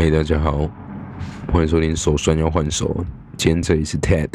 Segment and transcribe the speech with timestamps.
[0.00, 0.58] 嘿，大家好，
[1.52, 3.04] 欢迎收听手酸要换手。
[3.36, 4.28] 今天这里是 TED。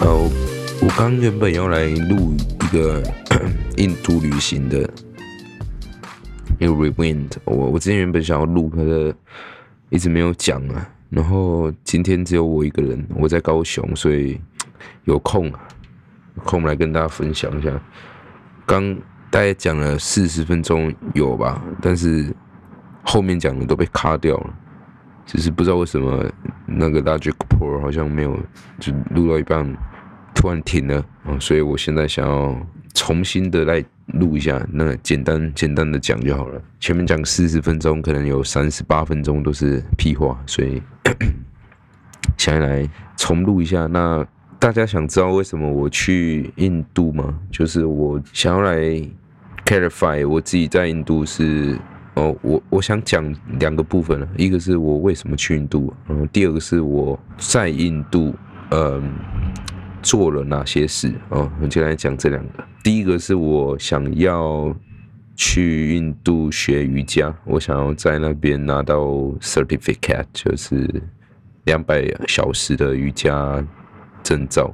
[0.00, 0.30] 呃，
[0.80, 3.02] 我刚原本要来录一个
[3.76, 4.90] 印度旅行的
[6.58, 9.14] 一个 rewind，我我之前原本想要录，可是
[9.90, 10.88] 一直没有讲啊。
[11.10, 14.38] 然后今天只有我一个人，我在高雄，所以
[15.04, 17.80] 有空有空来跟大家分享一下。
[18.66, 18.94] 刚
[19.30, 22.34] 大概讲了四十分钟有吧，但是
[23.02, 24.54] 后面讲的都被卡掉了，
[25.24, 26.30] 只是不知道为什么
[26.66, 28.38] 那个 Logic Pro 好像没有，
[28.78, 29.74] 就录到一半
[30.34, 32.54] 突然停了啊，所以我现在想要
[32.92, 33.82] 重新的来
[34.14, 36.60] 录一下，那简单简单的讲就好了。
[36.80, 40.82] 前面讲四十分钟，可能有三十八分钟都是屁话，所以
[42.38, 43.86] 想要来重录一下。
[43.86, 44.26] 那
[44.58, 47.38] 大家想知道为什么我去印度吗？
[47.50, 48.78] 就是我想要来
[49.64, 51.78] clarify 我自己在印度是
[52.14, 58.34] 哦，我我想讲两个部分了，一个是我为什么去印度，然后第二个是我在印度，
[58.70, 59.12] 嗯。
[60.02, 61.50] 做了哪些事哦？
[61.60, 62.64] 我就来讲这两个。
[62.82, 64.74] 第一个是我想要
[65.34, 68.96] 去印度学瑜伽，我想要在那边拿到
[69.40, 71.02] certificate，就是
[71.64, 73.64] 两百小时的瑜伽
[74.22, 74.72] 证照。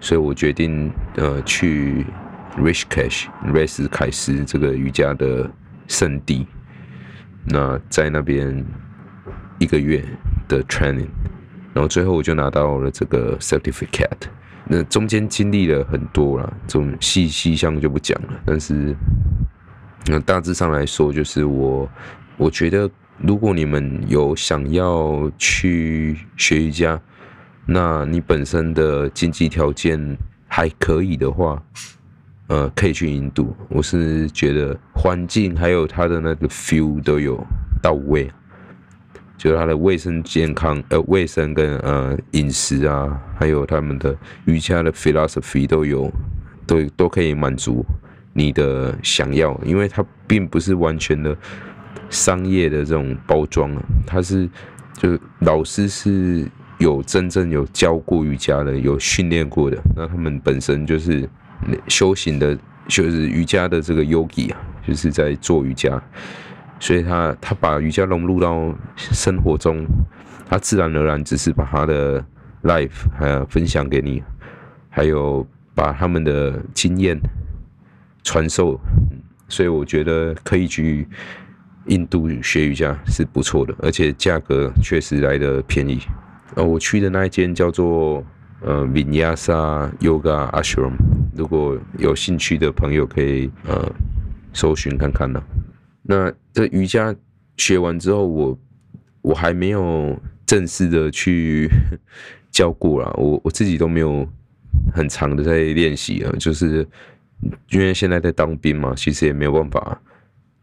[0.00, 2.04] 所以我决定呃去
[2.58, 5.50] Rishikesh 瑞士凯斯这个瑜伽的
[5.88, 6.46] 圣地，
[7.44, 8.64] 那在那边
[9.58, 10.04] 一个月
[10.46, 11.08] 的 training，
[11.72, 14.28] 然后最后我就拿到了这个 certificate。
[14.66, 18.28] 那中间经历了很多啦，这种细细项就不讲了。
[18.46, 18.96] 但是，
[20.06, 21.88] 那大致上来说，就是我
[22.36, 26.98] 我觉得，如果你们有想要去学瑜伽，
[27.66, 30.16] 那你本身的经济条件
[30.48, 31.62] 还可以的话，
[32.46, 33.54] 呃，可以去印度。
[33.68, 37.42] 我是觉得环境还有它的那个 feel 都有
[37.82, 38.30] 到位。
[39.36, 46.10] 就是它的卫生健康，呃，卫生跟呃饮食啊，还有他们的瑜伽的 philosophy 都有，
[46.66, 47.84] 都都可以满足
[48.32, 51.36] 你的想要，因为它并不是完全的
[52.08, 54.48] 商业的这种包装啊，它是
[54.96, 61.28] 就是老师是有真正有教过瑜伽的，有训练过的，那他们本身就是
[61.88, 62.56] 修行的，
[62.88, 66.00] 就是瑜伽的这个 yogi 啊，就是在做瑜伽。
[66.80, 69.86] 所以他他把瑜伽融入到生活中，
[70.48, 72.24] 他自然而然只是把他的
[72.62, 74.22] life 还有分享给你，
[74.90, 77.18] 还有把他们的经验
[78.22, 78.78] 传授。
[79.48, 81.06] 所以我觉得可以去
[81.86, 86.00] 印度学瑜伽是不错的，而且价格确实来的便宜。
[86.54, 88.24] 呃，我去的那一间叫做
[88.62, 90.92] 呃 Vinyasa Yoga Ashram，
[91.36, 93.92] 如果有兴趣的朋友可以呃
[94.52, 95.42] 搜寻看看呢。
[96.06, 97.16] 那这瑜伽
[97.56, 98.58] 学完之后，我
[99.22, 101.66] 我还没有正式的去
[102.50, 104.28] 教过啦，我我自己都没有
[104.92, 106.86] 很长的在练习啊，就是
[107.70, 109.98] 因为现在在当兵嘛，其实也没有办法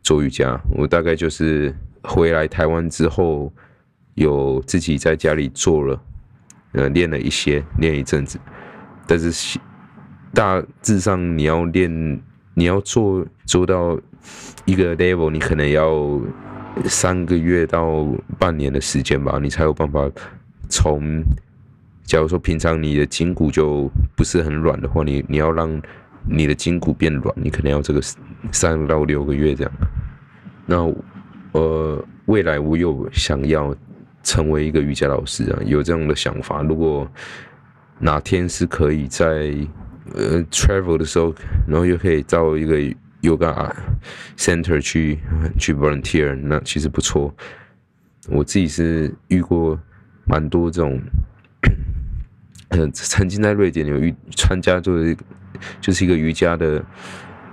[0.04, 0.62] 做瑜伽。
[0.78, 3.52] 我大概就是回来台湾之后，
[4.14, 6.04] 有自己在家里做了，
[6.74, 8.40] 呃，练了一些，练一阵子，
[9.08, 9.58] 但是
[10.36, 12.22] 大致上你要练。
[12.62, 14.00] 你要做做到
[14.66, 16.22] 一个 level，你可能要
[16.86, 18.06] 三个月到
[18.38, 20.08] 半年的时间吧，你才有办法
[20.70, 21.24] 从，
[22.04, 25.82] 假如说平常你的筋骨就不是很软的话，你你要让
[26.24, 28.00] 你的筋骨变软，你可能要这个
[28.52, 29.74] 三到六个月这样。
[30.68, 30.94] 那
[31.54, 33.76] 呃，未来我有想要
[34.22, 36.62] 成为一个瑜伽老师啊，有这样的想法。
[36.62, 37.10] 如果
[37.98, 39.52] 哪天是可以在
[40.14, 41.34] 呃，travel 的时候，
[41.68, 42.78] 然后又可以到一个
[43.22, 43.72] yoga
[44.38, 45.20] center 去
[45.58, 47.34] 去 volunteer，那其实不错。
[48.28, 49.80] 我自己是遇过
[50.26, 51.00] 蛮多这种，
[52.70, 55.18] 嗯，曾经在瑞典有遇参加就是
[55.80, 56.84] 就是一个瑜伽的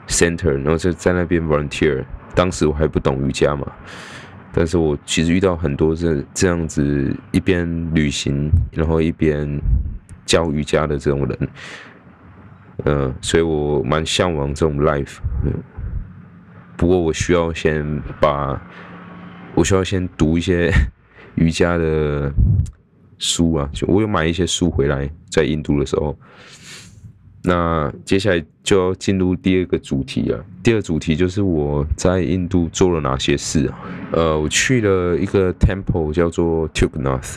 [0.08, 2.04] center，然后就在那边 volunteer。
[2.34, 3.66] 当时我还不懂瑜伽嘛，
[4.52, 9.60] 但是我其实遇到很多这这样子一边旅行，然后一边
[10.24, 11.48] 教瑜伽的这种人。
[12.84, 15.19] 嗯，所以我蛮向往这种 life。
[15.44, 15.52] 嗯，
[16.76, 18.60] 不过我需要先把，
[19.54, 20.72] 我需要先读一些
[21.34, 22.32] 瑜伽的
[23.19, 23.69] 书啊。
[23.72, 26.16] 就我有买一些书回来，在印度的时候，
[27.42, 30.44] 那接下来就要进入第二个主题了。
[30.62, 33.78] 第二主题就是我在印度做了哪些事啊？
[34.12, 37.36] 呃，我去了一个 temple 叫做 Tugnath，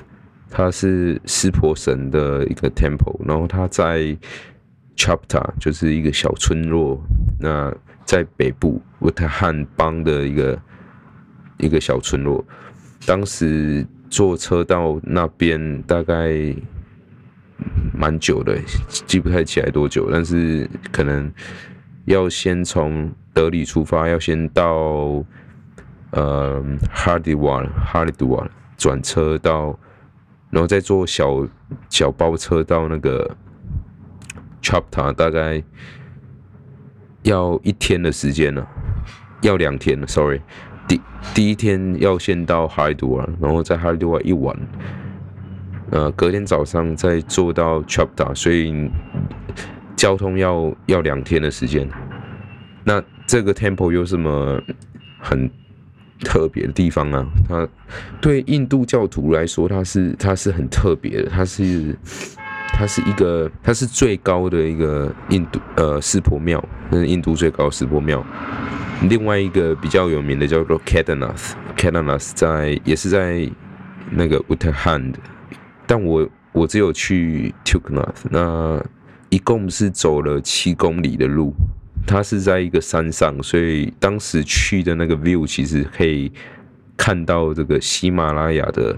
[0.49, 4.15] 它是湿婆神的一个 temple，然后它在
[5.01, 7.01] Chapta 就是一个小村落，
[7.39, 7.73] 那
[8.05, 10.61] 在北部乌特汉邦的一个
[11.57, 12.45] 一个小村落。
[13.05, 16.55] 当时坐车到那边大概。
[17.93, 18.57] 蛮久的，
[19.05, 21.31] 记不太起来多久，但是可能
[22.05, 25.23] 要先从德里出发，要先到
[26.09, 29.77] 呃哈迪瓦哈利杜瓦转车到，
[30.49, 31.47] 然后再坐小
[31.87, 33.29] 小包车到那个
[34.61, 35.63] Chapta，大概
[37.23, 38.65] 要一天的时间呢，
[39.41, 40.39] 要两天了，sorry，
[40.87, 41.01] 第
[41.33, 44.55] 第一天要先到哈利杜瓦，然后在哈利杜瓦一晚。
[45.89, 48.89] 呃，隔天早上再坐到 Chapta，所以
[49.95, 51.85] 交通要要两天的时间。
[52.85, 54.61] 那这个 Temple 有什么
[55.19, 55.51] 很
[56.21, 57.27] 特别的地方啊？
[57.47, 57.67] 它
[58.21, 61.93] 对印度教徒来说，它是它是很特别的，它是
[62.73, 68.25] 它是一个它是最高的一个印度呃湿婆庙，那是印度最高湿婆庙。
[69.09, 73.49] 另外一个比较有名的叫做 Kedarnath，Kedarnath 在也是在
[74.09, 75.15] 那个 Uttarhand，。
[75.85, 78.83] 但我我只有去 Tuknath，那
[79.29, 81.53] 一共是走了七公里的路，
[82.05, 86.31] 它是在一个山上，所以当时去的那个 view 其实可以
[86.95, 88.97] 看到这个喜马拉雅的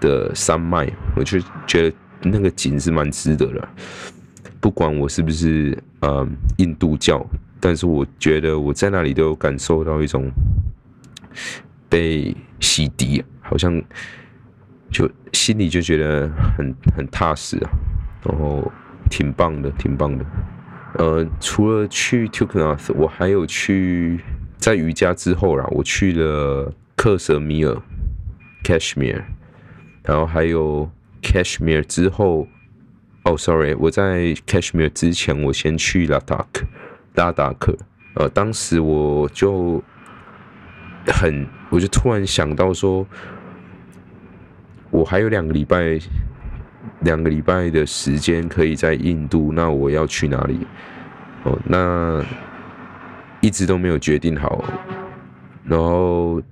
[0.00, 3.68] 的山脉，我就觉得那个景是蛮值得的。
[4.60, 6.26] 不管我是不是呃
[6.58, 7.24] 印度教，
[7.60, 10.30] 但是我觉得我在那里都有感受到一种
[11.88, 13.82] 被洗涤，好像。
[14.90, 17.70] 就心里就觉得很很踏实啊，
[18.26, 18.70] 然后
[19.08, 20.24] 挺棒的，挺棒的。
[20.98, 24.20] 呃，除了去 Tugnath，我还有去
[24.58, 27.74] 在瑜伽之后啦，我去了克什米尔
[28.62, 29.22] （Kashmir），
[30.02, 30.90] 然后还有
[31.22, 32.46] Cashmere 之后，
[33.24, 36.66] 哦，sorry，我在 Cashmere 之前，我先去拉达克，
[37.14, 37.76] 拉达克。
[38.14, 39.82] 呃，当时我就
[41.06, 43.06] 很，我就突然想到说。
[44.90, 45.98] 我还有两个礼拜，
[47.00, 50.66] 两个礼拜的时间可以在印度，那我要去哪里？
[51.44, 52.22] 哦，那
[53.40, 54.62] 一直都没有决定好，
[55.64, 56.42] 然后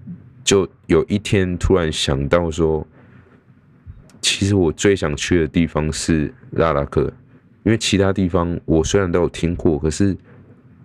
[0.42, 2.86] 就有一天突然想到说，
[4.40, 7.12] 其实我最想去的地方是拉拉克，
[7.62, 10.16] 因为其他地方我虽然都有听过，可是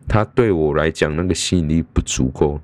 [0.10, 2.60] 它对我来讲那个吸引力不足够。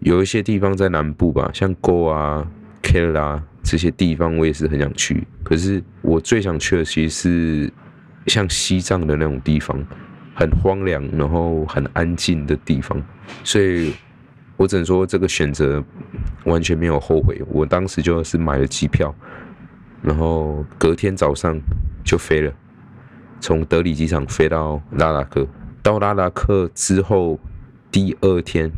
[0.00, 2.46] 有一些地方在南部吧，像 Go 啊、
[2.82, 3.40] Kila。
[3.62, 7.72] 这些地方我也是很想去，可是我最想去的其实是
[8.26, 9.82] 像西藏的那种地方，
[10.34, 13.02] 很荒凉，然后很安静的地方。
[13.42, 13.94] 所以
[14.58, 15.82] 我只能说这个选择
[16.44, 17.40] 完全没有后悔。
[17.48, 19.14] 我当时就是买了机票，
[20.02, 21.60] 然后隔天早上
[22.04, 22.52] 就飞了，
[23.40, 25.46] 从德里机场飞到拉达克。
[25.82, 27.38] 到拉达克之后，
[27.90, 28.70] 第二天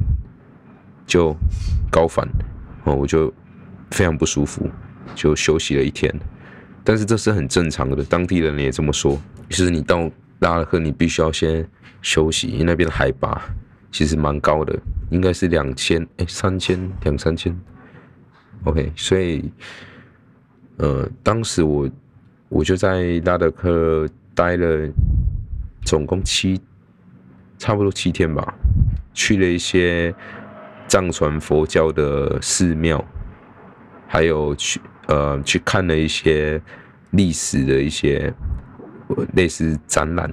[1.06, 1.34] 就
[1.90, 2.28] 高反，
[2.84, 3.32] 哦，我就。
[3.92, 4.70] 非常不舒服，
[5.16, 6.14] 就休息了一天，
[6.84, 9.20] 但是这是很正常的，当地人也这么说。
[9.48, 10.08] 就是你到
[10.38, 11.68] 拉尔克，你必须要先
[12.00, 13.42] 休息，因为那边的海拔
[13.90, 14.78] 其实蛮高的，
[15.10, 17.52] 应该是两千哎三千两三千。
[18.62, 19.50] OK，所以
[20.80, 21.88] 呃，当时我
[22.48, 24.88] 我就在拉德克待了
[25.84, 26.58] 总共七
[27.58, 28.54] 差不多七天吧，
[29.12, 30.14] 去了一些
[30.88, 33.04] 藏传佛教的寺庙。
[34.12, 36.60] 还有去呃去看了一些
[37.10, 38.34] 历史的一些
[39.34, 40.28] 类似展览。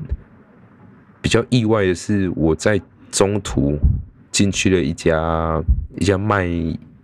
[1.21, 3.77] 比较意外的是，我在中途
[4.31, 5.61] 进去了一家
[5.97, 6.47] 一家卖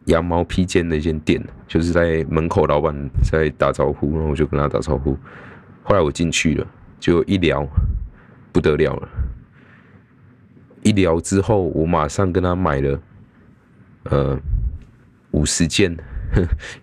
[0.05, 5.17] 羊毛披肩的一间店，就是在门口老板在打招呼，然后我就跟他打招呼。
[5.83, 6.67] 后来我进去了，
[6.99, 7.67] 就一聊
[8.51, 9.09] 不得了了。
[10.81, 12.99] 一聊之后，我马上跟他买了
[14.03, 14.39] 呃
[15.31, 15.95] 五十件。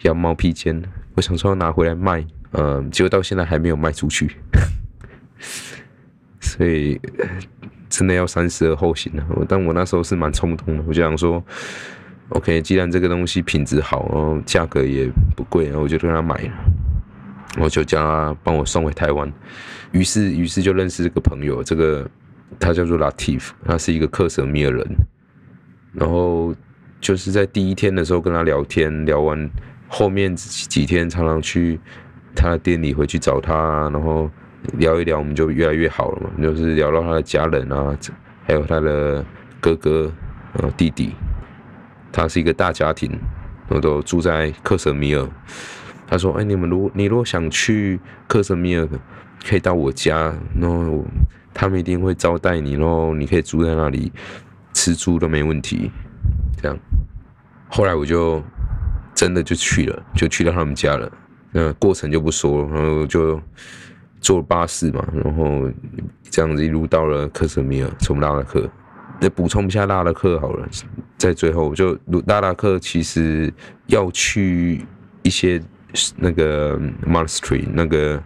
[0.03, 0.81] 羊毛披肩，
[1.17, 4.31] 我想说要拿回来卖，嗯，结果到现在还没有卖出去，
[6.39, 7.00] 所以
[7.89, 9.27] 真的要三思而后行了。
[9.49, 11.45] 但我那时候是蛮冲动的，我就想说
[12.31, 16.53] ，OK，既然这个东西品质好，然后价格也不贵，然后我就跟他买了，
[17.61, 19.31] 我就叫他帮我送回台湾。
[19.93, 22.09] 于是，于是就认识这个朋友，这个
[22.59, 24.87] 他叫做 Latif，他是一个克什米尔人，
[25.93, 26.55] 然后。
[27.03, 29.51] 就是在第一天的时候跟他聊天，聊完
[29.89, 31.81] 后面几天常常去
[32.37, 34.31] 他的店里回去找他，然后
[34.75, 36.31] 聊一聊，我们就越来越好了嘛。
[36.43, 37.97] 就是聊到他的家人啊，
[38.47, 39.25] 还有他的
[39.63, 40.13] 哥哥、
[40.59, 41.15] 呃弟弟，
[42.12, 43.19] 他是一个大家庭，
[43.69, 45.29] 我都住在克什米尔。
[46.07, 48.88] 他说：“哎，你们如你如果想去克什米尔，
[49.47, 51.05] 可以到我家，然后
[51.55, 54.12] 他们一定会招待你，然后你可以住在那里，
[54.73, 55.90] 吃住都没问题。”
[56.61, 56.76] 这样，
[57.69, 58.43] 后来我就
[59.14, 61.11] 真的就去了，就去到他们家了。
[61.52, 63.40] 那过程就不说了，然后就
[64.21, 65.71] 坐巴士嘛，然后
[66.29, 68.69] 这样子一路到了克什米尔，从拉拉克。
[69.21, 70.67] 再补充一下拉拉克好了，
[71.21, 73.53] 在最后就拉达克其实
[73.89, 74.83] 要去
[75.23, 75.61] 一些
[76.17, 78.19] 那个 monastery，那个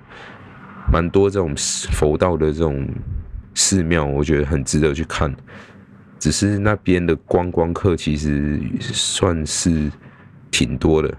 [0.93, 1.53] 蛮多这种
[1.91, 2.89] 佛道的这种
[3.53, 5.35] 寺庙，我觉得很值得去看。
[6.21, 9.91] 只是那边的观光客其实算是
[10.53, 11.13] 挺多的。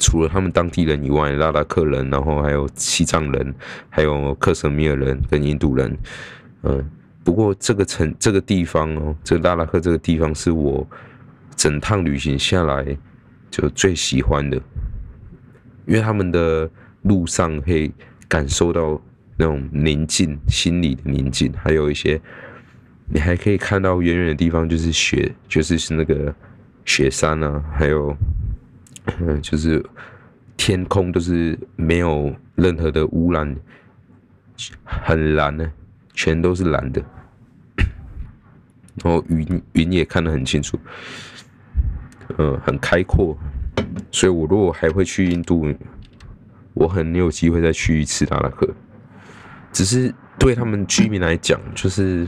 [0.00, 3.54] 除了他们当地人以外，拉达克人，然后还有西藏人，
[3.88, 5.96] 还有克什米尔人跟印度人，
[6.64, 6.84] 嗯，
[7.28, 10.88] 不过这个城这个地方哦，这拉拉克这个地方是我
[11.54, 12.96] 整趟旅行下来
[13.50, 14.56] 就最喜欢的，
[15.84, 16.70] 因为他们的
[17.02, 17.92] 路上可以
[18.26, 18.98] 感受到
[19.36, 22.18] 那种宁静，心里的宁静，还有一些
[23.12, 26.34] 你还可以看到远远的地方就是雪，就是是那个
[26.86, 28.16] 雪山啊，还有。
[29.20, 29.84] 嗯，就是
[30.56, 33.54] 天空都是没有任何的污染，
[34.82, 35.70] 很蓝呢，
[36.14, 37.04] 全都是蓝的。
[39.02, 40.78] 然后云云也看得很清楚，
[42.38, 43.36] 嗯，很开阔。
[44.10, 45.72] 所以我如果还会去印度，
[46.74, 48.68] 我很有机会再去一次达拉克。
[49.72, 52.26] 只是对他们居民来讲，就是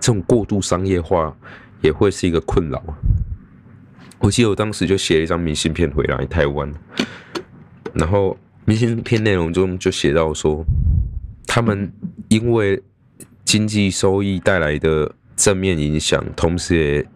[0.00, 1.34] 这种过度商业化
[1.80, 2.82] 也会是一个困扰。
[4.18, 6.72] 我记得我当时就写了一张明信片回来台湾，
[7.94, 10.64] 然后明信片内容中就写到说，
[11.46, 11.92] 他们
[12.28, 12.82] 因为
[13.44, 17.08] 经济收益带来的正面影响，同时也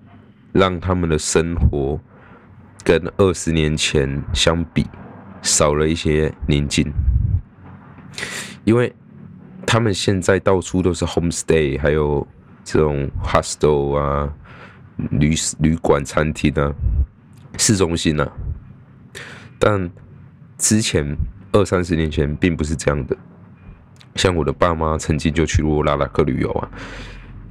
[0.52, 1.98] 让他们的生活
[2.84, 4.86] 跟二十年前相比
[5.42, 6.92] 少了一些宁静，
[8.64, 8.94] 因为
[9.66, 12.26] 他们现在到处都是 homestay，还有
[12.62, 14.32] 这种 hostel 啊。
[15.12, 16.70] 旅旅馆、餐厅啊，
[17.56, 18.32] 市中心啊，
[19.58, 19.90] 但
[20.58, 21.16] 之前
[21.52, 23.16] 二三十年前并不是这样的。
[24.16, 26.68] 像我的爸妈曾经就去过拉拉克旅游啊，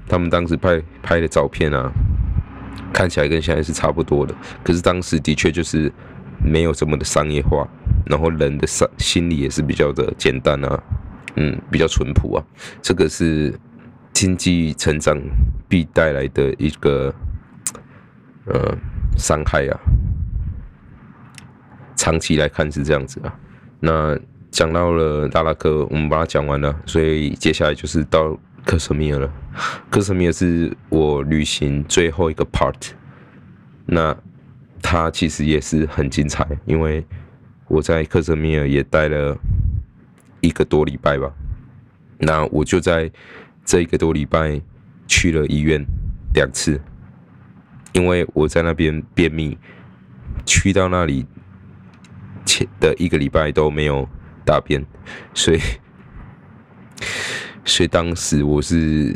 [0.09, 1.89] 他们当时拍拍的照片啊，
[2.91, 4.35] 看起来跟现在是差不多的。
[4.63, 5.89] 可是当时的确就是
[6.43, 7.65] 没有这么的商业化，
[8.07, 10.83] 然后人的心心理也是比较的简单啊，
[11.35, 12.43] 嗯，比较淳朴啊。
[12.81, 13.57] 这个是
[14.11, 15.17] 经济成长
[15.69, 17.13] 必带来的一个。
[18.51, 18.75] 呃，
[19.15, 19.77] 伤害啊，
[21.95, 23.31] 长期来看是这样子啊。
[23.79, 24.17] 那
[24.49, 28.35] 讲到了达拉克，我们把它讲完了，所以接下来就是到
[28.65, 29.33] 克什米尔了。
[29.89, 32.91] 克什米尔是我旅行最后一个 part，
[33.85, 34.15] 那
[34.81, 37.05] 它其实也是很精彩，因为
[37.67, 39.37] 我在克什米尔也待了
[40.41, 41.31] 一个多礼拜吧。
[42.17, 43.11] 那我就在
[43.65, 44.61] 这一个多礼拜
[45.07, 45.83] 去了医院
[46.33, 46.79] 两次。
[47.91, 49.57] 因为我在那边便秘，
[50.45, 51.25] 去到那里
[52.45, 54.07] 前的一个礼拜都没有
[54.45, 54.85] 大便，
[55.33, 55.59] 所以，
[57.65, 59.15] 所以当时我是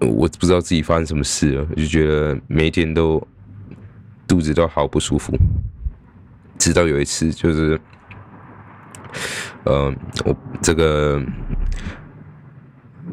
[0.00, 3.24] 我不知道自己发生什么事了，我就觉得每天都
[4.26, 5.32] 肚子都好不舒服，
[6.58, 7.80] 直到有一次就是，
[9.64, 9.94] 呃，
[10.24, 11.22] 我这个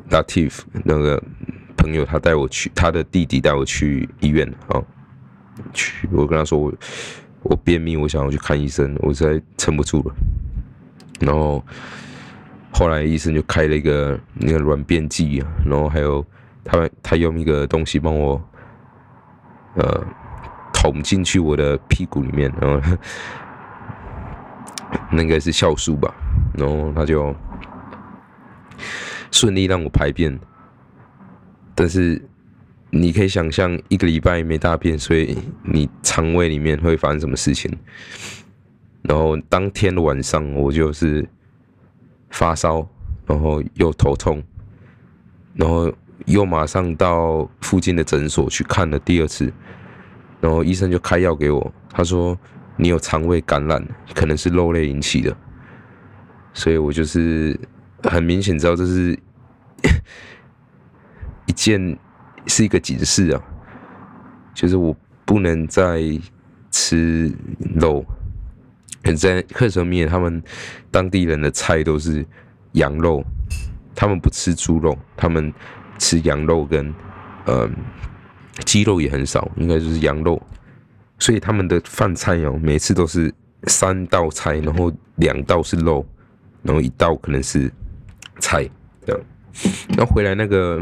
[0.10, 1.22] Latif 那个
[1.78, 4.82] 朋友他带我去，他的弟弟带我去医院啊。
[5.74, 6.74] 去，我跟他说我
[7.44, 10.16] 我便秘，我想要去看医生，我实在撑不住了。
[11.20, 11.64] 然后
[12.72, 16.26] 后来医生就开了一个那个软便剂啊，然后还有
[16.64, 18.42] 他他用一个东西帮我
[19.76, 20.06] 呃
[20.74, 22.98] 捅进去我的屁股里面，然后
[25.12, 26.14] 那个是酵素吧，
[26.54, 27.36] 然后他就
[29.32, 30.40] 顺利让我排便，
[31.76, 32.22] 但是。
[32.92, 37.72] 你可以想象一个礼拜没大便，所以你肠胃里面会发生什么事情。
[39.04, 41.24] 然后当天的晚上，我就是
[42.30, 42.88] 发烧，
[43.26, 44.42] 然后又头痛，
[45.54, 45.92] 然后
[46.26, 49.52] 又马上到附近的诊所去看了第二次，
[50.42, 52.38] 然后医生就开药给我，他说
[52.76, 55.36] 你有肠胃感染，可能是肉类引起的。
[56.54, 57.60] 所以我就是
[58.04, 59.18] 很明显知道这是
[61.48, 61.98] 一件。
[62.48, 63.44] 是一个警示啊，
[64.56, 66.02] 就是我不能再
[66.72, 67.32] 吃
[67.76, 68.04] 肉。
[69.04, 70.42] 很在克什米尔，他们
[70.92, 72.26] 当地人的菜都是
[72.74, 73.24] 羊肉，
[73.96, 75.54] 他们不吃猪肉，他们
[75.98, 76.94] 吃羊肉跟
[77.46, 77.70] 呃
[78.66, 80.42] 鸡肉也很少，应该就是羊肉。
[81.18, 86.06] 所以他们的饭菜哦，每次都是三道菜，然后两道是肉，
[86.64, 87.70] 然后一道可能是
[88.40, 88.70] 菜
[89.06, 89.22] 这样。
[89.98, 90.82] 然后回来那个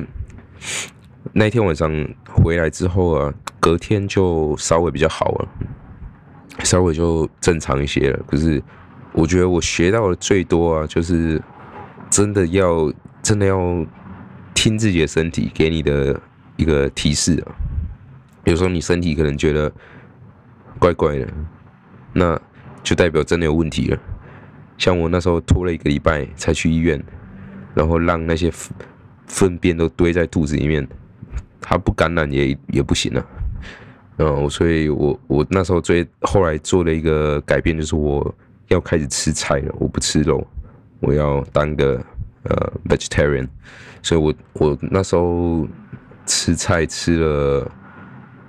[1.33, 1.91] 那天晚上
[2.25, 5.47] 回来之后啊，隔天就稍微比较好了，
[6.67, 8.19] 稍微就正常一些了。
[8.27, 8.61] 可是
[9.13, 11.41] 我觉得我学到的最多啊，就是
[12.09, 12.93] 真的要
[13.23, 13.85] 真的要
[14.53, 16.19] 听自己的身体给你的
[16.57, 17.55] 一个提示啊。
[18.43, 19.71] 有时候你身体可能觉得。
[20.79, 21.27] 怪怪的，
[22.13, 22.39] 那
[22.83, 23.97] 就代表真的有问题了。
[24.77, 27.03] 像我那时候拖了一个礼拜才去医院，
[27.73, 28.51] 然后让那些
[29.25, 30.87] 粪便都堆在肚子里面，
[31.59, 33.25] 它不感染也也不行了。
[34.17, 38.35] 嗯，所以我我那时候最后来做了一个改变，就是我
[38.67, 40.45] 要开始吃菜了，我不吃肉，
[40.99, 42.03] 我要当个
[42.43, 43.47] 呃 vegetarian。
[44.01, 45.67] 所以我我那时候
[46.25, 47.71] 吃菜吃了。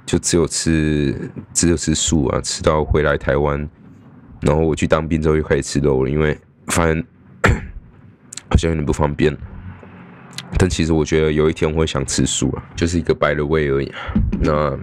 [0.09, 3.69] 就只有吃，只有吃素啊，吃到回来台湾，
[4.41, 6.35] 然后我去当兵之后又开始吃肉了，因为
[6.69, 7.05] 发现
[8.49, 9.37] 好像有点不方便。
[10.57, 13.93] 但其实我觉得有一天我会想吃素啊，就是一个白的味而已。
[14.41, 14.75] 那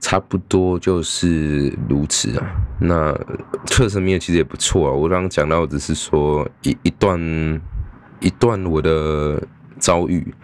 [0.00, 2.46] 差不多就是如此啊。
[2.80, 3.12] 那
[3.66, 4.92] 特色面其实也不错啊。
[4.92, 7.20] 我刚刚讲到只是说一一段
[8.20, 9.42] 一段我的
[9.78, 10.34] 遭遇。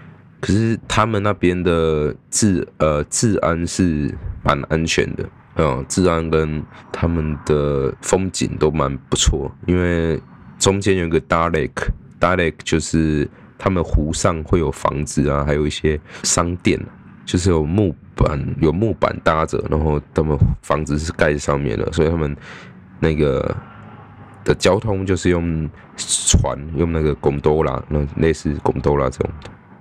[0.41, 10.21] 可是他们那边的治呃治安是蛮安全的，嗯，治安跟他们的风景都蛮不错，因为
[10.59, 16.77] 中间有个 Dalek，Dalek 就是他们湖上会有房子啊，还有一些商店，
[17.33, 22.37] 就是有木板有木板搭着，然后他们房子是盖在上面的，所以他们
[23.01, 23.57] 那个
[24.45, 29.31] 的交通就是用船，用那个贡多拉，那类似贡多拉这种。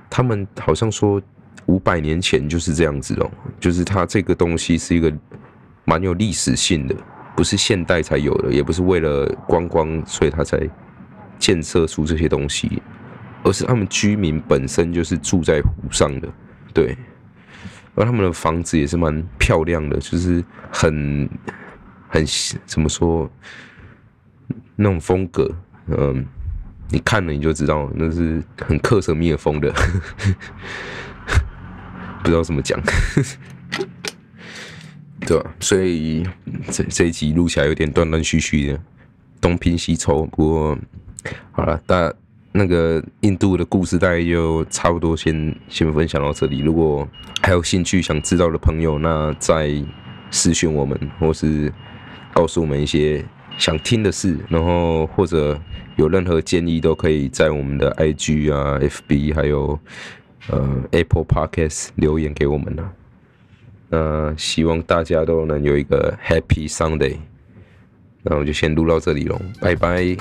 [0.09, 1.21] 他们好像说
[1.65, 3.29] 五百年前就是这样子哦，
[3.59, 5.11] 就是它这个东西是一个
[5.83, 6.95] 蛮有历史性的，
[7.35, 10.57] 不是现代才有的，也不是为了观光所以它才
[11.37, 12.81] 建设出这些东西，
[13.43, 16.29] 而是他们居民本身就是住在湖上的，
[16.73, 16.97] 对，
[17.95, 21.29] 而他们的房子也是蛮漂亮的，就是很
[22.07, 22.25] 很
[22.65, 23.29] 怎么说
[24.75, 25.49] 那种风格，
[25.87, 26.25] 嗯。
[26.93, 29.73] 你看了你就知道，那是很克什米尔风的，
[32.21, 32.77] 不知道怎么讲，
[35.25, 35.55] 对吧？
[35.61, 36.27] 所以
[36.69, 38.81] 这这一集录起来有点断断续续的，
[39.39, 40.25] 东拼西凑。
[40.25, 40.77] 不过
[41.53, 42.13] 好了，大
[42.51, 46.59] 那个印度的故事大概就差不多先先分享到这里。
[46.59, 47.07] 如果
[47.41, 49.71] 还有兴趣想知道的朋友，那再
[50.29, 51.71] 私讯我们，或是
[52.33, 53.23] 告诉我们一些。
[53.57, 55.59] 想听的事，然后或者
[55.95, 59.77] 有任何建议，都可以在我们的 IG 啊、FB 还有
[60.49, 62.91] 呃 Apple Podcast 留言给我们呢。
[63.89, 67.17] 那希望大家都能有一个 Happy Sunday。
[68.23, 70.17] 那我就先录到这里喽，拜拜。